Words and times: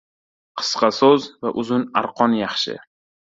•Qisqa 0.61 0.89
so‘z 0.99 1.27
va 1.45 1.53
uzun 1.63 1.85
arqon 2.03 2.35
yaxshi. 2.41 2.77